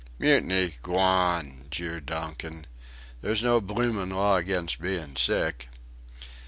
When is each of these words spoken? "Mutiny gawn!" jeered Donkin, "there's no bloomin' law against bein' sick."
"Mutiny 0.17 0.73
gawn!" 0.81 1.67
jeered 1.69 2.07
Donkin, 2.07 2.65
"there's 3.21 3.43
no 3.43 3.61
bloomin' 3.61 4.09
law 4.09 4.35
against 4.35 4.81
bein' 4.81 5.15
sick." 5.15 5.69